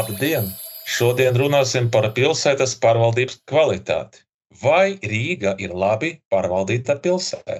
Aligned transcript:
Labdien! 0.00 0.46
Šodien 0.88 1.34
runāsim 1.36 1.88
par 1.94 2.06
pilsētas 2.16 2.72
pārvaldības 2.84 3.34
kvalitāti. 3.50 4.22
Vai 4.62 4.94
Rīga 5.10 5.52
ir 5.64 5.74
labi 5.82 6.08
pārvaldīta 6.32 6.96
pilsēta? 7.04 7.58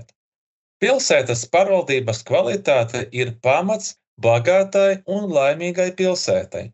Pilsētas 0.81 1.43
pārvaldības 1.57 2.23
kvalitāte 2.31 3.03
ir 3.23 3.35
pamats 3.45 3.93
bagātai 4.29 5.03
un 5.17 5.29
laimīgai 5.37 5.91
pilsētai. 6.01 6.65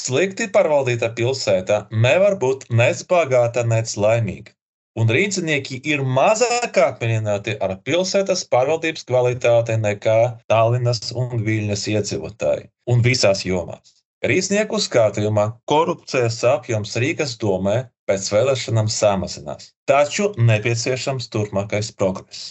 Slikti 0.00 0.50
pārvaldīta 0.58 1.12
pilsēta 1.16 1.80
nevar 2.04 2.36
būt 2.44 2.68
nec 2.82 3.00
bagāta, 3.08 3.64
nec 3.72 3.96
laimīga. 3.96 4.52
Un 5.00 5.16
rīznieki 5.16 5.80
ir 5.94 6.04
mazāk 6.20 6.76
apmierināti 6.90 7.56
ar 7.64 7.78
pilsētas 7.88 8.44
pārvaldības 8.52 9.08
kvalitāti 9.08 9.80
nekā 9.88 10.22
Tallinas 10.52 11.06
un 11.16 11.38
Viļņas 11.48 11.90
iedzīvotāji 11.96 12.72
un 12.92 13.06
visās 13.08 13.48
jomās. 13.48 13.95
Rīznieku 14.26 14.78
skatījumā 14.82 15.42
korupcijas 15.70 16.40
apjoms 16.50 16.96
Rīgas 16.98 17.36
domē 17.38 17.74
pēc 18.10 18.24
vēlēšanām 18.32 18.88
samazinās, 18.90 19.68
taču 19.86 20.32
nepieciešams 20.48 21.28
turpmākais 21.30 21.92
progress. 22.00 22.48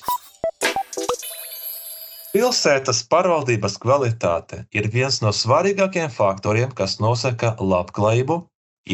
Pilsētas 2.35 3.01
pārvaldības 3.11 3.75
kvalitāte 3.83 4.61
ir 4.75 4.87
viens 4.93 5.17
no 5.23 5.33
svarīgākajiem 5.35 6.13
faktoriem, 6.15 6.71
kas 6.79 6.97
nosaka 7.03 7.53
labklājību, 7.59 8.37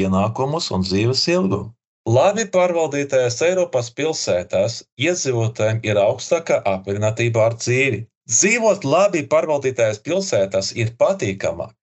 ienākumus 0.02 0.72
un 0.74 0.86
dzīves 0.88 1.28
ilgumu. 1.36 1.70
Labi 2.10 2.48
pārvaldītajās 2.56 3.38
Eiropas 3.46 3.92
pilsētās 3.98 4.80
iedzīvotājiem 4.98 5.84
ir 5.86 6.02
augstāka 6.02 6.58
apmierinātība 6.74 7.46
ar 7.46 7.60
dzīvi. 7.62 8.02
Dzīvot 8.32 8.90
labi 8.90 9.22
pārvaldītajās 9.30 10.02
pilsētās 10.08 10.74
ir 10.82 10.96
patīkamāk, 10.98 11.76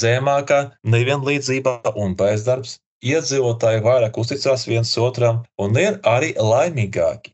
zemāka 0.00 0.62
nevienlīdzība 0.94 1.94
un 2.04 2.16
bezdarbs, 2.18 2.78
iedzīvotāji 3.12 3.84
vairāk 3.86 4.18
uzticās 4.22 4.66
viens 4.70 4.92
otram 5.06 5.42
un 5.64 5.78
ir 5.84 5.98
arī 6.16 6.32
laimīgāki. 6.52 7.32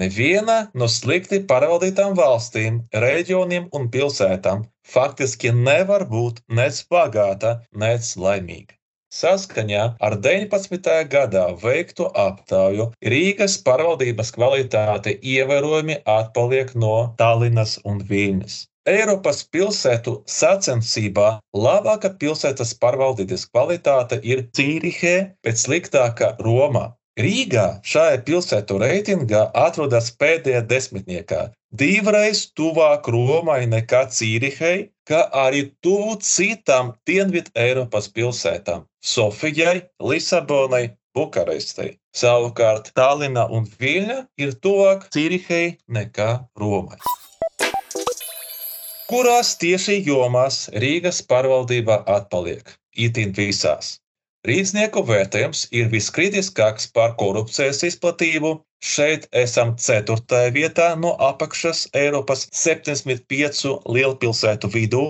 Neviena 0.00 0.58
no 0.80 0.86
slikti 0.88 1.42
pārvaldītām 1.48 2.14
valstīm, 2.18 2.82
reģioniem 3.04 3.66
un 3.76 3.88
pilsētām 3.96 4.62
faktiski 4.94 5.52
nevar 5.56 6.06
būt 6.12 6.40
nec 6.60 6.78
bagāta, 6.94 7.58
nec 7.82 8.14
laimīga. 8.16 8.76
Saskaņā 9.10 9.84
ar 10.06 10.14
19. 10.24 10.90
gadā 11.12 11.44
veikto 11.62 12.08
aptauju 12.24 12.84
Rīgas 13.12 13.56
pārvaldības 13.66 14.30
kvalitāte 14.36 15.16
ievērojami 15.34 15.96
atpaliek 16.16 16.70
no 16.84 16.94
Tallinas 17.18 17.76
un 17.84 17.98
Viļņas. 18.12 18.60
Eiropas 18.88 19.42
pilsētu 19.52 20.12
sacensībā 20.24 21.26
labākā 21.52 22.14
pilsētas 22.20 22.72
pārvaldības 22.80 23.44
kvalitāte 23.50 24.16
ir 24.24 24.46
Cīrihē, 24.56 25.16
pēc 25.44 25.66
sliktākā 25.66 26.30
Romā. 26.40 26.86
Rīgā 27.20 27.66
šajā 27.84 28.22
pilsētu 28.24 28.78
reitingā 28.80 29.42
atrodas 29.52 30.08
pēdējā 30.16 30.62
desmitniekā, 30.70 31.42
divreiz 31.82 32.46
tuvāk 32.56 33.10
Romai 33.12 33.66
nekā 33.68 34.06
Cīrihei, 34.16 34.88
kā 35.04 35.26
arī 35.44 35.66
tuvu 35.84 36.16
citām 36.24 36.94
Dienvidu 37.04 37.52
Eiropas 37.52 38.08
pilsētām- 38.08 38.88
Sofijai, 39.12 39.82
Lisabonai, 40.00 40.96
Bukarestei. 41.12 41.98
Savukārt 42.16 42.94
Tallina 42.96 43.44
un 43.50 43.68
Viļņa 43.68 44.20
ir 44.40 44.56
tuvāk 44.64 45.10
Cīrihei 45.12 45.76
nekā 45.86 46.32
Romai 46.56 47.19
kurās 49.10 49.56
tieši 49.58 49.96
jomās 50.06 50.56
Rīgas 50.82 51.18
pārvaldība 51.30 51.96
atpaliek, 52.14 52.68
itin 53.06 53.32
visās. 53.34 53.96
Rīznieku 54.46 55.02
vērtējums 55.08 55.66
ir 55.76 55.88
viskritiskāks 55.92 56.86
par 56.96 57.16
korupcijas 57.20 57.82
izplatību. 57.88 58.52
Šeit 58.90 59.26
esam 59.36 59.74
4. 59.76 60.38
vietā 60.54 60.86
no 61.00 61.10
apakšas 61.26 61.82
Eiropas 62.02 62.46
75 62.62 63.74
lielpilsētu 63.96 64.70
vidū 64.76 65.02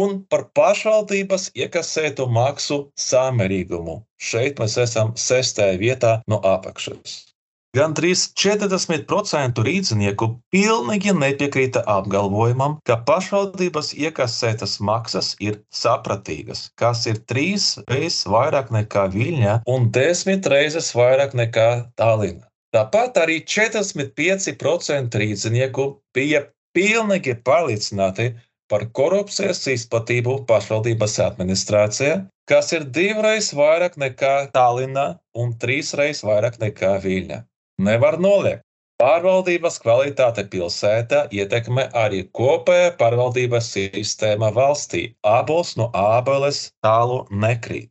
un 0.00 0.20
par 0.30 0.44
pašvaldības 0.60 1.48
iekasētu 1.64 2.28
maksu 2.38 2.78
samērīgumu. 3.08 3.96
Šeit 4.30 4.60
mēs 4.62 4.76
esam 4.84 5.16
6. 5.18 5.64
vietā 5.82 6.20
no 6.30 6.38
apakšas. 6.54 7.35
Gandrīz 7.76 8.20
40% 8.40 9.60
rīznieku 9.66 10.26
pilnīgi 10.54 11.12
nepiekrīta 11.12 11.82
apgalvojumam, 11.92 12.78
ka 12.88 12.96
pašvaldības 13.08 13.90
iekasētas 14.00 14.78
maksas 14.88 15.34
ir 15.44 15.58
sapratīgas, 15.74 16.70
kas 16.80 17.04
ir 17.10 17.18
trīs 17.28 17.74
reizes 17.90 18.22
vairāk 18.32 18.70
nekā 18.72 19.02
Viļņā 19.12 19.56
un 19.72 19.90
desmit 19.92 20.48
reizes 20.52 20.88
vairāk 20.96 21.34
nekā 21.36 21.66
Tallina. 22.00 22.46
Tāpat 22.72 23.18
arī 23.20 23.42
45% 23.44 25.18
rīznieku 25.20 25.84
bija 26.16 26.46
pilnīgi 26.76 27.34
pārliecināti 27.44 28.30
par 28.72 28.86
korupcijas 28.98 29.60
izplatību 29.74 30.38
pašvaldības 30.48 31.18
administrācijā, 31.26 32.16
kas 32.50 32.72
ir 32.78 32.88
divreiz 33.00 33.50
vairāk 33.60 34.00
nekā 34.00 34.32
Tallinā 34.56 35.06
un 35.42 35.52
trīsreiz 35.60 36.24
vairāk 36.26 36.58
nekā 36.64 36.94
Viļņā. 37.04 37.42
Nevar 37.78 38.16
noliegt. 38.18 38.62
Pārvaldības 38.96 39.74
kvalitāte 39.84 40.46
pilsētā 40.52 41.26
ietekmē 41.38 41.82
arī 42.02 42.22
kopējā 42.38 42.94
pārvaldības 43.00 43.68
sistēma 43.74 44.48
valstī. 44.56 45.02
Abos 45.32 45.74
no 45.76 45.90
ābeles 45.92 46.60
tālu 46.86 47.18
nekrīt. 47.44 47.90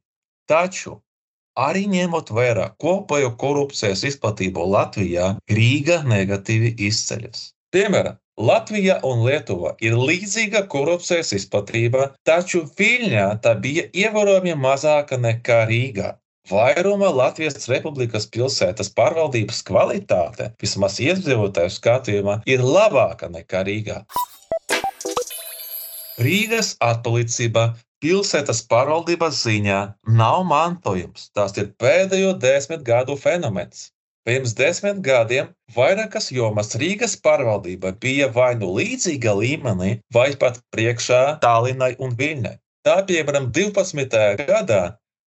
Taču, 0.50 0.96
arī 1.68 1.86
ņemot 1.92 2.34
vērā 2.40 2.72
kopējo 2.82 3.36
korupcijas 3.44 4.02
izplatību 4.10 4.66
Latvijā, 4.74 5.28
Rīga 5.60 6.02
negatīvi 6.10 6.74
izceļas. 6.90 7.52
Piemēram, 7.76 8.18
Latvija 8.50 8.98
un 9.08 9.22
Lietuva 9.30 9.76
ir 9.86 9.94
līdzīga 9.96 10.66
korupcijas 10.74 11.36
izplatība, 11.38 12.10
taču 12.28 12.66
Viļņā 12.80 13.30
tā 13.46 13.54
bija 13.62 13.86
ievērojami 13.94 14.58
mazāka 14.66 15.22
nekā 15.22 15.62
Rīgā. 15.70 16.16
Vairuma 16.46 17.08
Latvijas 17.10 17.64
Republikas 17.66 18.28
pilsētas 18.30 18.92
pārvaldības 18.94 19.64
kvalitāte, 19.66 20.52
vismaz 20.62 21.00
iedzīvotāju 21.02 21.72
skatījumā, 21.74 22.36
ir 22.46 22.62
labāka 22.62 23.32
nekā 23.34 23.64
Rīgā. 23.66 24.04
Rīgas 26.22 26.76
atpalicība 26.86 27.64
pilsētas 28.06 28.62
pārvaldības 28.70 29.40
ziņā 29.42 29.80
nav 30.20 30.44
mantojums. 30.52 31.32
Tas 31.34 31.58
ir 31.58 31.72
pēdējo 31.82 32.36
desmit 32.44 32.86
gadu 32.86 33.16
fenomens. 33.18 33.90
Pirms 34.26 34.54
desmit 34.58 35.02
gadiem 35.06 35.50
vairākas 35.74 36.30
jomas 36.34 36.78
Rīgas 36.78 37.18
pārvaldība 37.26 37.96
bija 38.06 38.30
vai 38.38 38.52
nu 38.62 38.70
līdzīga 38.78 39.34
līmenī, 39.42 39.90
vai 40.14 40.30
pat 40.38 40.62
priekšā 40.74 41.24
Tallinai 41.42 41.96
un 41.98 42.14
Viļņai. 42.22 42.54
Tā 42.86 43.00
piemēram 43.10 43.50
12. 43.50 44.46
gadā 44.46 44.84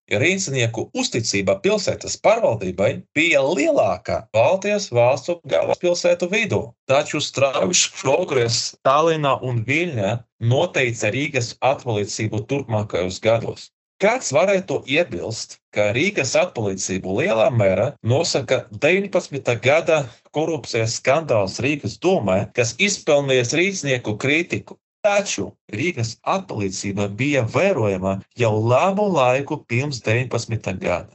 Rīznieku 0.09 0.87
uzticība 0.97 1.59
pilsētas 1.65 2.17
pārvaldībai 2.25 2.91
bija 3.19 3.43
lielākā 3.45 4.23
Baltijas 4.33 4.89
valstu 4.99 5.37
galvaspilsētu 5.53 6.31
vidū, 6.33 6.63
taču 6.89 7.21
strauji 7.21 7.91
progress 8.01 8.75
Tallinā 8.89 9.35
un 9.45 9.61
Viļņā 9.69 10.15
noteica 10.53 11.13
Rīgas 11.13 11.55
atpalicību 11.61 12.47
turpmākajos 12.49 13.21
gados. 13.21 13.69
Kāds 13.99 14.31
varētu 14.31 14.85
iebilst, 14.87 15.57
ka 15.75 15.89
Rīgas 15.97 16.37
atpalicību 16.39 17.17
lielā 17.21 17.49
mērā 17.51 17.87
nosaka 18.07 18.63
19. 18.85 19.57
gada 19.65 20.05
korupcijas 20.33 21.01
skandāls 21.01 21.59
Rīgas 21.65 21.99
domē, 22.05 22.37
kas 22.55 22.77
izpelnījis 22.79 23.57
rīznieku 23.59 24.15
kritiku. 24.23 24.79
Taču 25.09 25.45
Rīgas 25.73 26.09
atpalīdzība 26.31 27.05
bija 27.21 27.43
vērojama 27.53 28.11
jau 28.41 28.51
labu 28.73 29.07
laiku 29.15 29.57
pirms 29.73 30.03
19. 30.09 30.75
gada. 30.83 31.15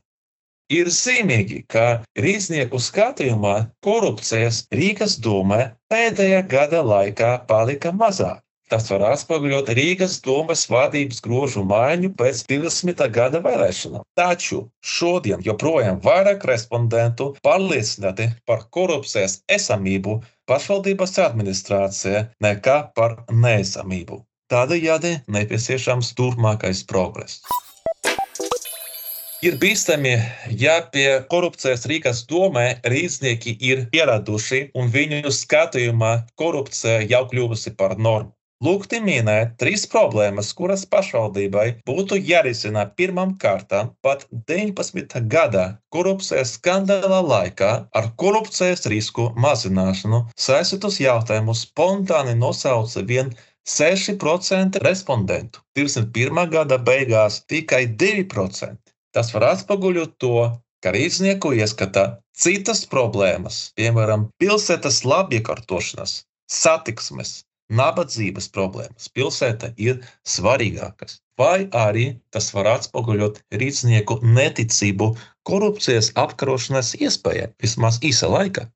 Ir 0.77 0.89
zīmīgi, 0.95 1.59
ka 1.73 1.83
rīznieku 2.25 2.79
skatījumā 2.85 3.53
korupcijas 3.87 4.63
Rīgas 4.79 5.19
domē 5.27 5.59
pēdējā 5.93 6.39
gada 6.55 6.81
laikā 6.93 7.29
palika 7.51 7.91
mazāk. 7.99 8.41
Tas 8.71 8.87
var 8.89 9.03
atspoguļot 9.11 9.69
Rīgas 9.77 10.15
domas 10.23 10.63
vadības 10.71 11.19
grožu 11.25 11.63
maiņu 11.67 12.13
pēc 12.19 12.43
20. 12.49 13.03
gada 13.17 13.41
vēlēšanām. 13.43 14.05
Taču 14.17 14.63
šodien 14.93 15.43
joprojām 15.45 15.99
vairāk 16.05 16.45
respondentu 16.49 17.33
pārliecināti 17.45 18.29
par 18.49 18.63
korupcijas 18.77 19.41
esamību 19.57 20.21
pašvaldības 20.49 21.17
administrācija 21.25 22.27
nekā 22.45 22.77
par 22.95 23.19
neesamību. 23.29 24.23
Tādējādi 24.53 25.17
nepieciešams 25.35 26.13
turpmākais 26.17 26.83
progress. 26.87 27.43
Ir 29.43 29.57
bīstami, 29.59 30.13
ja 30.55 30.77
pie 30.93 31.07
korupcijas 31.31 31.83
Rīgas 31.91 32.21
domē 32.29 32.77
rīznieki 32.87 33.57
ir 33.69 33.81
pieraduši 33.91 34.69
un 34.79 34.87
viņu 34.93 35.33
skatījumā 35.35 36.13
korupcija 36.39 37.01
jau 37.11 37.25
kļuvusi 37.27 37.73
par 37.75 37.97
normu. 37.99 38.31
Lūgti 38.63 39.01
minēt 39.03 39.57
trīs 39.59 39.81
problēmas, 39.91 40.53
kuras 40.55 40.85
pašvaldībai 40.93 41.65
būtu 41.89 42.15
jārisina 42.29 42.85
pirmām 42.99 43.33
kārtām 43.41 43.89
pat 44.05 44.23
19. 44.51 45.19
gada 45.33 45.65
korupcijas 45.91 46.53
skandāla 46.57 47.19
laikā 47.31 47.71
ar 47.99 48.07
korupcijas 48.23 48.87
risku 48.93 49.27
mazināšanu 49.45 50.21
saistītus 50.45 51.01
jautājumus 51.03 51.65
spontāni 51.67 52.37
nosauca 52.39 53.03
vien 53.11 53.35
6% 53.75 54.79
respondentu. 54.87 55.59
21. 55.75 56.47
gada 56.55 56.79
beigās 56.79 57.43
tikai 57.43 57.83
2%. 58.07 58.79
Tas 59.11 59.35
var 59.35 59.49
atspoguļot 59.51 60.19
to, 60.23 60.37
ka 60.79 60.95
rīznieku 60.95 61.51
ieskata 61.59 62.09
citas 62.31 62.87
problēmas, 62.87 63.63
piemēram, 63.75 64.29
pilsētas 64.39 65.03
labiekārtošanas, 65.03 66.21
satiksmes, 66.47 67.41
nabadzības 67.79 68.49
problēmas. 68.55 69.09
Pilsēta 69.15 69.71
ir 69.87 69.99
svarīgākas. 70.35 71.19
Vai 71.39 71.65
arī 71.73 72.05
tas 72.35 72.51
var 72.53 72.69
atspoguļot 72.75 73.41
rīznieku 73.61 74.19
neticību 74.37 75.09
korupcijas 75.49 76.11
apkarošanas 76.23 76.93
iespējai 77.01 77.49
vismaz 77.63 77.99
īsa 78.05 78.29
laika. 78.29 78.67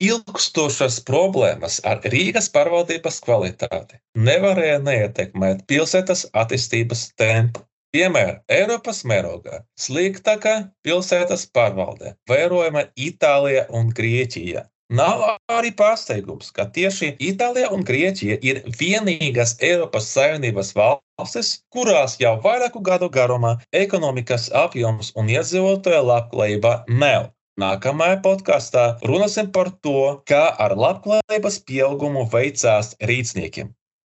Ilgstošas 0.00 1.02
problēmas 1.08 1.74
ar 1.88 1.98
Rīgas 2.12 2.46
pārvaldības 2.54 3.18
kvalitāti 3.26 3.98
nevarēja 4.28 4.78
neietekmēt 4.86 5.66
pilsētas 5.68 6.24
attīstības 6.42 7.10
tempu. 7.20 7.66
Piemēram, 7.94 8.38
Eiropas 8.56 9.02
mērogā 9.10 9.60
sliktākā 9.84 10.54
pilsētas 10.86 11.44
pārvalde 11.56 12.14
vērojama 12.30 12.84
Itālijā 13.08 13.64
un 13.76 13.90
Grieķijā. 14.00 14.62
Nav 14.90 15.20
arī 15.54 15.70
pārsteigums, 15.78 16.48
ka 16.50 16.64
tieši 16.74 17.12
Itālija 17.22 17.68
un 17.74 17.84
Grieķija 17.86 18.40
ir 18.42 18.56
vienīgās 18.80 19.52
Eiropas 19.62 20.08
Savienības 20.10 20.72
valstis, 20.74 21.50
kurās 21.70 22.16
jau 22.18 22.32
vairāku 22.42 22.82
gadu 22.88 23.06
garumā 23.14 23.52
ekonomikas 23.70 24.48
apjoms 24.64 25.12
un 25.14 25.30
iedzīvotāja 25.30 26.00
labklājība 26.08 26.72
nav. 27.04 27.28
Nākamajā 27.60 28.18
podkāstā 28.24 28.84
runāsim 29.06 29.52
par 29.54 29.70
to, 29.86 30.22
kā 30.26 30.42
ar 30.66 30.74
labklājības 30.74 31.60
pieaugumu 31.70 32.26
veicās 32.34 32.96
rīcniekiem. 33.12 33.70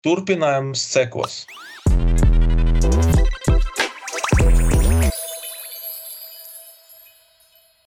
Turpinājums 0.08 0.88
sekos. 0.96 1.42